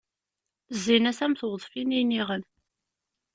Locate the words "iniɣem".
2.01-2.43